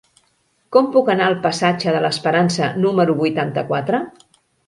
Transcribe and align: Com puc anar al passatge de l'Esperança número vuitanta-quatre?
Com 0.75 0.87
puc 0.95 1.11
anar 1.13 1.27
al 1.31 1.35
passatge 1.43 1.93
de 1.97 2.01
l'Esperança 2.05 2.71
número 2.87 3.17
vuitanta-quatre? 3.23 4.01